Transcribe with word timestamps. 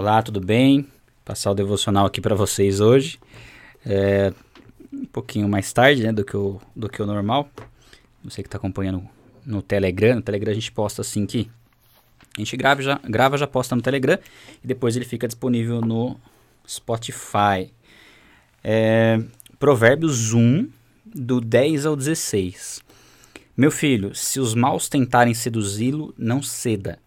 Olá, 0.00 0.22
tudo 0.22 0.40
bem? 0.40 0.86
Passar 1.24 1.50
o 1.50 1.54
devocional 1.56 2.06
aqui 2.06 2.20
para 2.20 2.36
vocês 2.36 2.78
hoje. 2.78 3.18
É, 3.84 4.32
um 4.92 5.06
pouquinho 5.06 5.48
mais 5.48 5.72
tarde 5.72 6.04
né, 6.04 6.12
do, 6.12 6.24
que 6.24 6.36
o, 6.36 6.60
do 6.74 6.88
que 6.88 7.02
o 7.02 7.04
normal. 7.04 7.50
Você 8.22 8.40
que 8.40 8.46
está 8.46 8.58
acompanhando 8.58 9.02
no 9.44 9.60
Telegram. 9.60 10.14
No 10.14 10.22
Telegram 10.22 10.52
a 10.52 10.54
gente 10.54 10.70
posta 10.70 11.02
assim 11.02 11.26
que 11.26 11.50
a 12.36 12.40
gente 12.40 12.56
grava 12.56 12.80
já, 12.80 13.00
grava, 13.08 13.36
já 13.36 13.48
posta 13.48 13.74
no 13.74 13.82
Telegram 13.82 14.16
e 14.62 14.66
depois 14.68 14.94
ele 14.94 15.04
fica 15.04 15.26
disponível 15.26 15.80
no 15.80 16.16
Spotify. 16.64 17.72
É, 18.62 19.20
Provérbios 19.58 20.32
1, 20.32 20.68
do 21.04 21.40
10 21.40 21.86
ao 21.86 21.96
16. 21.96 22.84
Meu 23.56 23.72
filho, 23.72 24.14
se 24.14 24.38
os 24.38 24.54
maus 24.54 24.88
tentarem 24.88 25.34
seduzi-lo, 25.34 26.14
não 26.16 26.40
ceda. 26.40 27.00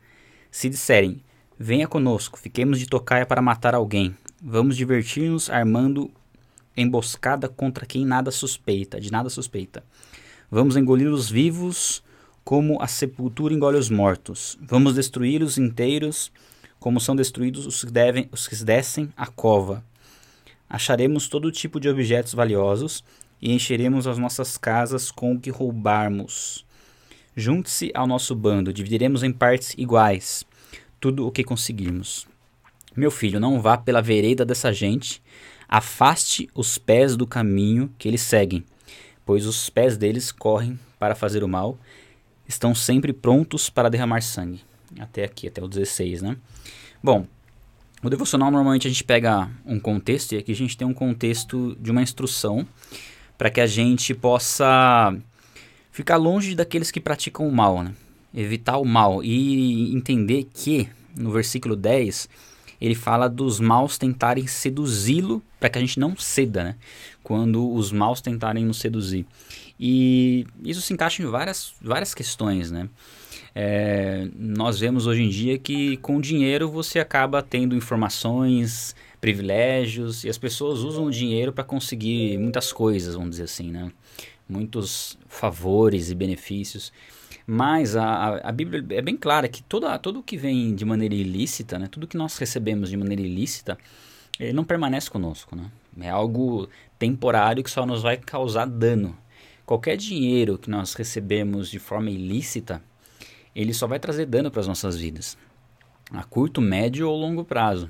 Se 0.51 0.67
disserem, 0.67 1.21
Venha 1.63 1.87
conosco, 1.87 2.39
fiquemos 2.39 2.79
de 2.79 2.87
tocaia 2.87 3.23
para 3.23 3.39
matar 3.39 3.75
alguém. 3.75 4.17
Vamos 4.41 4.75
divertir-nos 4.75 5.47
armando 5.47 6.09
emboscada 6.75 7.47
contra 7.47 7.85
quem 7.85 8.03
nada 8.03 8.31
suspeita, 8.31 8.99
de 8.99 9.11
nada 9.11 9.29
suspeita. 9.29 9.83
Vamos 10.49 10.75
engolir-os 10.75 11.29
vivos 11.29 12.03
como 12.43 12.81
a 12.81 12.87
sepultura 12.87 13.53
engole 13.53 13.77
os 13.77 13.91
mortos. 13.91 14.57
Vamos 14.59 14.95
destruí-los 14.95 15.59
inteiros 15.59 16.31
como 16.79 16.99
são 16.99 17.15
destruídos 17.15 17.67
os 17.67 17.83
que, 17.83 17.91
devem, 17.91 18.27
os 18.31 18.47
que 18.47 18.55
descem 18.55 19.13
a 19.15 19.27
cova. 19.27 19.83
Acharemos 20.67 21.29
todo 21.29 21.51
tipo 21.51 21.79
de 21.79 21.87
objetos 21.87 22.33
valiosos 22.33 23.03
e 23.39 23.53
encheremos 23.53 24.07
as 24.07 24.17
nossas 24.17 24.57
casas 24.57 25.11
com 25.11 25.33
o 25.33 25.39
que 25.39 25.51
roubarmos. 25.51 26.65
Junte-se 27.35 27.91
ao 27.93 28.07
nosso 28.07 28.33
bando, 28.35 28.73
dividiremos 28.73 29.21
em 29.21 29.31
partes 29.31 29.75
iguais 29.77 30.43
tudo 31.01 31.27
o 31.27 31.31
que 31.31 31.43
conseguirmos. 31.43 32.27
Meu 32.95 33.09
filho, 33.09 33.39
não 33.39 33.59
vá 33.59 33.75
pela 33.75 34.01
vereda 34.01 34.45
dessa 34.45 34.71
gente, 34.71 35.21
afaste 35.67 36.47
os 36.53 36.77
pés 36.77 37.17
do 37.17 37.25
caminho 37.25 37.91
que 37.97 38.07
eles 38.07 38.21
seguem, 38.21 38.63
pois 39.25 39.45
os 39.47 39.69
pés 39.69 39.97
deles 39.97 40.31
correm 40.31 40.79
para 40.99 41.15
fazer 41.15 41.43
o 41.43 41.47
mal, 41.47 41.77
estão 42.47 42.75
sempre 42.75 43.11
prontos 43.11 43.69
para 43.69 43.89
derramar 43.89 44.21
sangue. 44.21 44.61
Até 44.99 45.23
aqui, 45.23 45.47
até 45.47 45.63
o 45.63 45.67
16, 45.67 46.21
né? 46.21 46.37
Bom, 47.01 47.25
o 48.03 48.09
devocional 48.09 48.51
normalmente 48.51 48.87
a 48.87 48.89
gente 48.89 49.03
pega 49.03 49.49
um 49.65 49.79
contexto, 49.79 50.33
e 50.33 50.37
aqui 50.37 50.51
a 50.51 50.55
gente 50.55 50.77
tem 50.77 50.87
um 50.87 50.93
contexto 50.93 51.75
de 51.79 51.89
uma 51.89 52.01
instrução 52.01 52.67
para 53.37 53.49
que 53.49 53.61
a 53.61 53.65
gente 53.65 54.13
possa 54.13 55.15
ficar 55.91 56.17
longe 56.17 56.53
daqueles 56.53 56.91
que 56.91 56.99
praticam 56.99 57.47
o 57.47 57.51
mal, 57.51 57.81
né? 57.81 57.95
Evitar 58.33 58.77
o 58.77 58.85
mal 58.85 59.23
e 59.23 59.93
entender 59.93 60.47
que 60.53 60.89
no 61.15 61.31
versículo 61.31 61.75
10 61.75 62.29
ele 62.79 62.95
fala 62.95 63.29
dos 63.29 63.59
maus 63.59 63.97
tentarem 63.97 64.47
seduzi-lo 64.47 65.41
para 65.59 65.69
que 65.69 65.77
a 65.77 65.81
gente 65.81 65.99
não 65.99 66.15
ceda, 66.17 66.63
né? 66.63 66.75
Quando 67.23 67.71
os 67.71 67.91
maus 67.91 68.21
tentarem 68.21 68.65
nos 68.65 68.79
seduzir. 68.79 69.25
E 69.79 70.47
isso 70.63 70.81
se 70.81 70.91
encaixa 70.91 71.21
em 71.21 71.25
várias, 71.27 71.73
várias 71.79 72.15
questões, 72.15 72.71
né? 72.71 72.89
É, 73.53 74.27
nós 74.35 74.79
vemos 74.79 75.05
hoje 75.05 75.21
em 75.21 75.29
dia 75.29 75.57
que 75.59 75.97
com 75.97 76.19
dinheiro 76.19 76.69
você 76.69 76.99
acaba 76.99 77.43
tendo 77.43 77.75
informações, 77.75 78.95
privilégios, 79.19 80.23
e 80.23 80.29
as 80.29 80.37
pessoas 80.37 80.79
usam 80.79 81.05
o 81.05 81.11
dinheiro 81.11 81.53
para 81.53 81.63
conseguir 81.63 82.37
muitas 82.37 82.71
coisas, 82.73 83.13
vamos 83.13 83.31
dizer 83.31 83.43
assim, 83.43 83.69
né? 83.69 83.91
Muitos 84.51 85.17
favores 85.29 86.11
e 86.11 86.15
benefícios. 86.15 86.91
Mas 87.47 87.95
a, 87.95 88.37
a 88.43 88.51
Bíblia 88.51 88.85
é 88.97 89.01
bem 89.01 89.15
clara 89.15 89.47
que 89.47 89.63
toda, 89.63 89.97
tudo 89.97 90.21
que 90.21 90.35
vem 90.35 90.75
de 90.75 90.83
maneira 90.83 91.15
ilícita, 91.15 91.79
né, 91.79 91.87
tudo 91.89 92.05
que 92.05 92.17
nós 92.17 92.37
recebemos 92.37 92.89
de 92.89 92.97
maneira 92.97 93.21
ilícita, 93.21 93.77
ele 94.37 94.51
não 94.51 94.65
permanece 94.65 95.09
conosco. 95.09 95.55
Né? 95.55 95.71
É 96.01 96.09
algo 96.09 96.67
temporário 96.99 97.63
que 97.63 97.71
só 97.71 97.85
nos 97.85 98.01
vai 98.01 98.17
causar 98.17 98.65
dano. 98.65 99.17
Qualquer 99.65 99.95
dinheiro 99.95 100.57
que 100.57 100.69
nós 100.69 100.93
recebemos 100.95 101.69
de 101.69 101.79
forma 101.79 102.09
ilícita, 102.09 102.83
ele 103.55 103.73
só 103.73 103.87
vai 103.87 103.99
trazer 103.99 104.25
dano 104.25 104.51
para 104.51 104.59
as 104.59 104.67
nossas 104.67 104.97
vidas, 104.97 105.37
a 106.11 106.23
curto, 106.23 106.59
médio 106.59 107.09
ou 107.09 107.17
longo 107.17 107.45
prazo. 107.45 107.89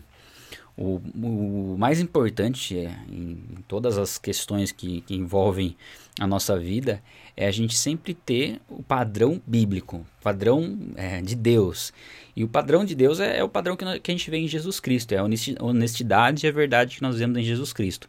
O, 0.78 1.02
o 1.16 1.76
mais 1.78 2.00
importante 2.00 2.78
é, 2.78 2.96
em, 3.10 3.38
todas 3.68 3.98
as 3.98 4.18
questões 4.18 4.72
que, 4.72 5.02
que 5.02 5.16
envolvem 5.16 5.76
a 6.20 6.26
nossa 6.26 6.58
vida 6.58 7.04
é 7.36 7.48
a 7.48 7.52
gente 7.52 7.78
sempre 7.78 8.14
ter 8.14 8.60
o 8.70 8.82
padrão 8.82 9.42
bíblico, 9.46 10.06
padrão 10.24 10.78
é, 10.96 11.22
de 11.22 11.36
Deus. 11.36 11.94
E 12.36 12.44
o 12.44 12.48
padrão 12.48 12.86
de 12.86 12.96
Deus 12.96 13.20
é, 13.20 13.40
é 13.40 13.44
o 13.44 13.50
padrão 13.50 13.76
que, 13.76 14.00
que, 14.00 14.12
a 14.12 14.14
gente 14.14 14.30
vê 14.30 14.38
em 14.38 14.48
Jesus 14.48 14.80
Cristo, 14.80 15.14
é 15.14 15.18
a 15.18 15.24
honestidade 15.64 16.46
e 16.46 16.50
a 16.50 16.52
verdade 16.52 16.96
que 16.96 17.02
nós 17.02 17.18
vemos 17.18 17.38
em 17.38 17.44
Jesus 17.44 17.74
Cristo. 17.74 18.08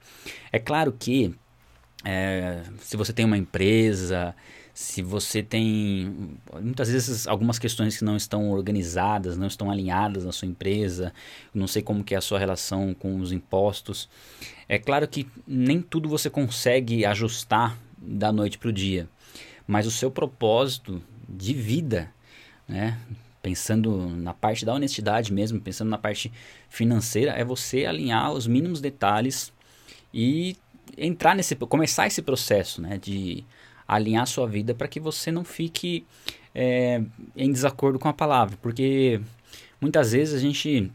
É 0.53 0.59
claro 0.59 0.93
que 0.93 1.35
é, 2.05 2.63
se 2.79 2.97
você 2.97 3.13
tem 3.13 3.25
uma 3.25 3.39
empresa, 3.39 4.35
se 4.75 5.03
você 5.03 5.43
tem 5.43 6.39
muitas 6.63 6.89
vezes 6.89 7.27
algumas 7.27 7.59
questões 7.59 7.97
que 7.97 8.05
não 8.05 8.17
estão 8.17 8.51
organizadas, 8.51 9.37
não 9.37 9.47
estão 9.47 9.71
alinhadas 9.71 10.25
na 10.25 10.33
sua 10.33 10.49
empresa, 10.49 11.13
não 11.53 11.67
sei 11.67 11.83
como 11.83 12.03
que 12.03 12.15
é 12.15 12.19
a 12.19 12.23
sua 12.23 12.39
relação 12.39 12.95
com 12.95 13.21
os 13.21 13.33
impostos. 13.33 14.09
É 14.69 14.79
claro 14.79 15.07
que 15.07 15.29
nem 15.47 15.83
tudo 15.83 16.09
você 16.09 16.31
consegue 16.31 17.05
ajustar 17.05 17.79
da 17.99 18.33
noite 18.33 18.59
para 18.59 18.71
o 18.71 18.73
dia, 18.73 19.09
mas 19.67 19.87
o 19.87 19.91
seu 19.91 20.11
propósito 20.11 21.03
de 21.29 21.53
vida, 21.53 22.11
né, 22.67 22.99
pensando 23.43 24.09
na 24.09 24.33
parte 24.33 24.65
da 24.65 24.73
honestidade 24.73 25.33
mesmo, 25.33 25.61
pensando 25.61 25.91
na 25.91 25.99
parte 25.99 26.33
financeira, 26.69 27.33
é 27.33 27.45
você 27.45 27.85
alinhar 27.85 28.33
os 28.33 28.47
mínimos 28.47 28.81
detalhes 28.81 29.53
e 30.15 30.57
entrar 30.97 31.37
nesse 31.37 31.55
começar 31.57 32.07
esse 32.07 32.23
processo, 32.23 32.81
né, 32.81 32.99
de 32.99 33.45
alinhar 33.87 34.27
sua 34.27 34.47
vida 34.47 34.75
para 34.75 34.89
que 34.89 35.01
você 35.01 35.31
não 35.31 35.45
fique 35.45 36.07
é, 36.55 37.03
em 37.37 37.53
desacordo 37.53 37.99
com 37.99 38.09
a 38.09 38.13
palavra, 38.13 38.57
porque 38.61 39.21
muitas 39.81 40.13
vezes 40.13 40.35
a 40.35 40.39
gente 40.39 40.91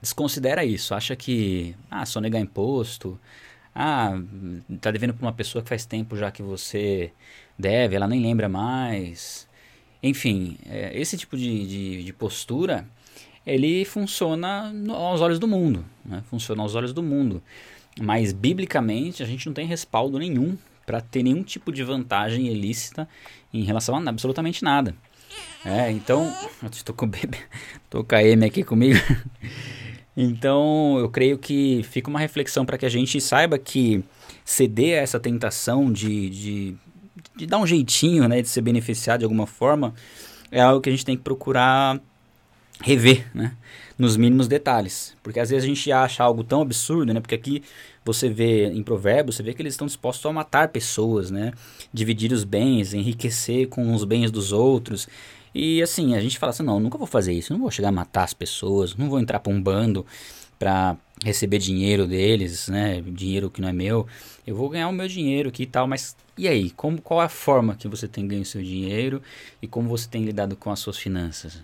desconsidera 0.00 0.64
isso, 0.64 0.94
acha 0.94 1.16
que 1.16 1.74
ah, 1.90 2.04
só 2.04 2.20
negar 2.20 2.40
imposto, 2.40 3.18
ah, 3.74 4.20
tá 4.80 4.90
devendo 4.90 5.14
para 5.14 5.26
uma 5.26 5.32
pessoa 5.32 5.62
que 5.62 5.68
faz 5.68 5.84
tempo 5.84 6.16
já 6.16 6.30
que 6.30 6.42
você 6.42 7.10
deve, 7.58 7.96
ela 7.96 8.06
nem 8.06 8.20
lembra 8.20 8.48
mais. 8.48 9.48
Enfim, 10.02 10.58
é, 10.66 10.98
esse 10.98 11.16
tipo 11.16 11.36
de, 11.36 11.66
de, 11.66 12.04
de, 12.04 12.12
postura, 12.12 12.86
ele 13.46 13.84
funciona 13.84 14.72
aos 14.90 15.20
olhos 15.20 15.38
do 15.38 15.48
mundo, 15.48 15.84
né? 16.04 16.22
funciona 16.28 16.62
aos 16.62 16.74
olhos 16.74 16.92
do 16.92 17.02
mundo. 17.02 17.42
Mas, 18.00 18.32
biblicamente, 18.32 19.22
a 19.22 19.26
gente 19.26 19.46
não 19.46 19.54
tem 19.54 19.66
respaldo 19.66 20.18
nenhum 20.18 20.58
para 20.84 21.00
ter 21.00 21.22
nenhum 21.22 21.42
tipo 21.42 21.72
de 21.72 21.82
vantagem 21.82 22.46
ilícita 22.46 23.08
em 23.52 23.62
relação 23.62 23.96
a 23.96 24.10
absolutamente 24.10 24.62
nada. 24.62 24.94
É, 25.64 25.90
então, 25.90 26.32
estou 26.70 26.94
com 26.94 27.06
bebê, 27.06 27.38
com 27.90 28.14
a 28.14 28.22
M 28.22 28.44
aqui 28.44 28.62
comigo. 28.62 28.98
Então, 30.16 30.96
eu 31.00 31.08
creio 31.08 31.36
que 31.36 31.82
fica 31.82 32.08
uma 32.08 32.20
reflexão 32.20 32.64
para 32.64 32.78
que 32.78 32.86
a 32.86 32.88
gente 32.88 33.20
saiba 33.20 33.58
que 33.58 34.04
ceder 34.44 35.00
a 35.00 35.02
essa 35.02 35.18
tentação 35.18 35.92
de, 35.92 36.30
de, 36.30 36.76
de 37.34 37.46
dar 37.46 37.58
um 37.58 37.66
jeitinho, 37.66 38.28
né, 38.28 38.40
de 38.40 38.48
ser 38.48 38.60
beneficiado 38.60 39.18
de 39.18 39.24
alguma 39.24 39.44
forma, 39.44 39.92
é 40.52 40.60
algo 40.60 40.80
que 40.80 40.88
a 40.88 40.92
gente 40.92 41.04
tem 41.04 41.16
que 41.16 41.22
procurar 41.24 42.00
rever, 42.80 43.26
né? 43.34 43.56
Nos 43.96 44.16
mínimos 44.16 44.48
detalhes. 44.48 45.16
Porque 45.22 45.38
às 45.38 45.50
vezes 45.50 45.64
a 45.64 45.68
gente 45.68 45.92
acha 45.92 46.22
algo 46.24 46.42
tão 46.42 46.62
absurdo, 46.62 47.12
né? 47.12 47.20
Porque 47.20 47.34
aqui 47.34 47.62
você 48.04 48.28
vê 48.28 48.66
em 48.66 48.82
provérbios, 48.82 49.36
você 49.36 49.42
vê 49.42 49.54
que 49.54 49.62
eles 49.62 49.74
estão 49.74 49.86
dispostos 49.86 50.26
a 50.26 50.32
matar 50.32 50.68
pessoas, 50.68 51.30
né? 51.30 51.52
Dividir 51.92 52.32
os 52.32 52.44
bens, 52.44 52.92
enriquecer 52.92 53.68
com 53.68 53.94
os 53.94 54.04
bens 54.04 54.30
dos 54.30 54.52
outros. 54.52 55.08
E 55.54 55.80
assim, 55.80 56.16
a 56.16 56.20
gente 56.20 56.38
fala 56.38 56.50
assim, 56.50 56.64
não, 56.64 56.80
nunca 56.80 56.98
vou 56.98 57.06
fazer 57.06 57.32
isso, 57.32 57.52
não 57.52 57.60
vou 57.60 57.70
chegar 57.70 57.88
a 57.88 57.92
matar 57.92 58.24
as 58.24 58.34
pessoas, 58.34 58.96
não 58.96 59.08
vou 59.08 59.20
entrar 59.20 59.38
para 59.38 59.52
um 59.52 59.62
bando 59.62 60.04
para 60.58 60.96
receber 61.24 61.58
dinheiro 61.58 62.06
deles, 62.06 62.68
né? 62.68 63.00
Dinheiro 63.00 63.50
que 63.50 63.60
não 63.60 63.68
é 63.68 63.72
meu. 63.72 64.06
Eu 64.46 64.56
vou 64.56 64.68
ganhar 64.68 64.88
o 64.88 64.92
meu 64.92 65.06
dinheiro 65.06 65.48
aqui 65.48 65.62
e 65.62 65.66
tal, 65.66 65.86
mas 65.86 66.16
e 66.36 66.48
aí? 66.48 66.70
Como, 66.70 67.00
qual 67.00 67.22
é 67.22 67.26
a 67.26 67.28
forma 67.28 67.76
que 67.76 67.86
você 67.86 68.08
tem 68.08 68.26
ganho 68.26 68.44
seu 68.44 68.62
dinheiro 68.62 69.22
e 69.62 69.68
como 69.68 69.88
você 69.88 70.08
tem 70.08 70.24
lidado 70.24 70.56
com 70.56 70.70
as 70.70 70.80
suas 70.80 70.98
finanças? 70.98 71.62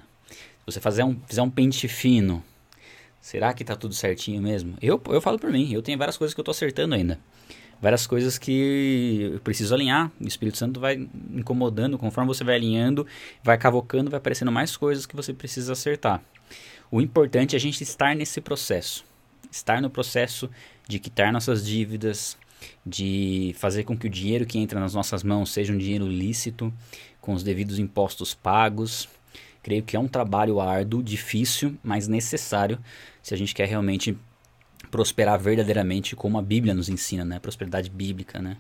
Você 0.71 0.81
fazer 0.81 1.03
um, 1.03 1.17
fizer 1.27 1.43
um 1.43 1.51
pente 1.51 1.89
fino, 1.89 2.43
será 3.21 3.53
que 3.53 3.65
tá 3.65 3.75
tudo 3.75 3.95
certinho 3.95 4.41
mesmo? 4.41 4.77
Eu, 4.81 5.01
eu 5.09 5.21
falo 5.21 5.39
por 5.39 5.51
mim, 5.51 5.73
eu 5.73 5.83
tenho 5.83 5.99
várias 5.99 6.17
coisas 6.17 6.35
que 6.35 6.41
eu 6.41 6.45
tô 6.45 6.51
acertando 6.51 6.95
ainda 6.95 7.19
várias 7.81 8.07
coisas 8.07 8.37
que 8.37 9.31
eu 9.33 9.41
preciso 9.41 9.75
alinhar. 9.75 10.13
O 10.21 10.27
Espírito 10.27 10.59
Santo 10.59 10.79
vai 10.79 11.09
incomodando, 11.33 11.97
conforme 11.97 12.29
você 12.29 12.45
vai 12.45 12.57
alinhando, 12.57 13.07
vai 13.43 13.57
cavocando, 13.57 14.11
vai 14.11 14.19
aparecendo 14.19 14.53
mais 14.53 14.77
coisas 14.77 15.07
que 15.07 15.17
você 15.17 15.33
precisa 15.33 15.73
acertar. 15.73 16.23
O 16.91 17.01
importante 17.01 17.55
é 17.55 17.57
a 17.57 17.61
gente 17.61 17.83
estar 17.83 18.15
nesse 18.15 18.41
processo. 18.41 19.05
Estar 19.51 19.81
no 19.81 19.89
processo 19.89 20.51
de 20.87 20.99
quitar 20.99 21.33
nossas 21.33 21.65
dívidas, 21.65 22.37
de 22.85 23.55
fazer 23.59 23.85
com 23.85 23.97
que 23.97 24.07
o 24.07 24.11
dinheiro 24.11 24.45
que 24.45 24.59
entra 24.59 24.79
nas 24.79 24.95
nossas 24.95 25.23
mãos 25.23 25.51
seja 25.51 25.73
um 25.73 25.79
dinheiro 25.79 26.07
lícito, 26.07 26.73
com 27.21 27.33
os 27.33 27.43
devidos 27.43 27.79
impostos 27.79 28.35
pagos. 28.35 29.09
Creio 29.63 29.83
que 29.83 29.97
é 29.97 30.01
um 30.01 30.09
trabalho 30.09 30.61
árduo, 30.61 31.03
difícil, 31.03 31.77
mas 31.83 32.09
necessário 32.09 32.79
se 33.23 33.35
a 33.35 33.37
gente 33.37 33.55
quer 33.55 33.69
realmente 33.69 34.17
prosperar 34.91 35.39
verdadeiramente 35.39 36.17
como 36.17 36.39
a 36.39 36.43
Bíblia 36.43 36.75
nos 36.75 36.89
ensina, 36.89 37.25
né? 37.25 37.39
Prosperidade 37.39 37.91
bíblica, 37.91 38.41
né? 38.41 38.57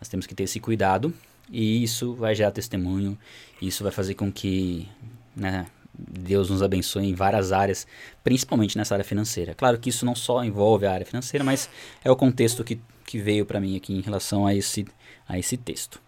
Nós 0.00 0.08
temos 0.08 0.26
que 0.26 0.34
ter 0.34 0.44
esse 0.44 0.60
cuidado 0.60 1.12
e 1.50 1.82
isso 1.82 2.14
vai 2.14 2.34
gerar 2.34 2.50
testemunho, 2.50 3.18
isso 3.60 3.82
vai 3.82 3.92
fazer 3.92 4.14
com 4.14 4.30
que, 4.32 4.88
né, 5.34 5.66
Deus 5.94 6.50
nos 6.50 6.62
abençoe 6.62 7.06
em 7.06 7.14
várias 7.14 7.52
áreas, 7.52 7.86
principalmente 8.22 8.76
nessa 8.76 8.94
área 8.94 9.04
financeira. 9.04 9.54
Claro 9.54 9.78
que 9.78 9.88
isso 9.90 10.04
não 10.04 10.14
só 10.14 10.44
envolve 10.44 10.86
a 10.86 10.92
área 10.92 11.06
financeira, 11.06 11.44
mas 11.44 11.70
é 12.04 12.10
o 12.10 12.16
contexto 12.16 12.62
que, 12.64 12.80
que 13.06 13.18
veio 13.18 13.46
para 13.46 13.60
mim 13.60 13.76
aqui 13.76 13.94
em 13.94 14.00
relação 14.00 14.46
a 14.46 14.54
esse, 14.54 14.86
a 15.28 15.38
esse 15.38 15.56
texto. 15.56 16.00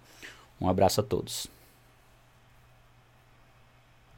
Um 0.60 0.68
abraço 0.68 1.00
a 1.00 1.04
todos. 1.04 1.46